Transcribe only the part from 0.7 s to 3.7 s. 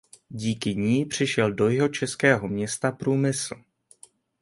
ní přišel do jihočeského města průmysl.